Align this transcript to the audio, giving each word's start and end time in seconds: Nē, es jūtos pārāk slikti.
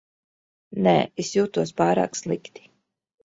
Nē, 0.85 0.93
es 1.23 1.29
jūtos 1.37 1.73
pārāk 1.81 2.19
slikti. 2.23 2.65